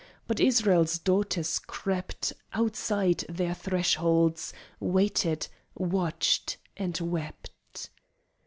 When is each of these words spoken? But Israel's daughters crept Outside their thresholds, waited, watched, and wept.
But 0.25 0.39
Israel's 0.39 0.97
daughters 0.97 1.59
crept 1.59 2.33
Outside 2.53 3.23
their 3.29 3.53
thresholds, 3.53 4.51
waited, 4.79 5.47
watched, 5.75 6.57
and 6.75 6.99
wept. 6.99 7.51